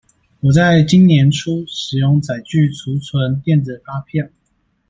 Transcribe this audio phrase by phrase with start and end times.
[0.39, 4.27] 我在今年初使用載具儲存電子發票